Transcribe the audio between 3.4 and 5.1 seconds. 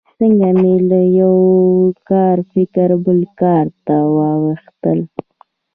کار ته واوښتل.